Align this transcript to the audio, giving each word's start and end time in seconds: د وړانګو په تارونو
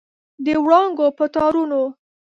د 0.43 0.47
وړانګو 0.63 1.07
په 1.17 1.25
تارونو 1.35 1.81